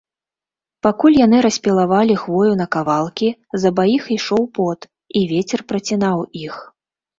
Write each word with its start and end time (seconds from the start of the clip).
Пакуль 0.85 1.17
яны 1.25 1.41
распілавалі 1.45 2.15
хвою 2.21 2.53
на 2.63 2.67
кавалкі, 2.77 3.29
з 3.59 3.73
абаіх 3.73 4.03
ішоў 4.17 4.43
пот, 4.59 4.79
і 5.21 5.25
вецер 5.35 5.59
працінаў 5.75 6.27
іх. 6.45 6.55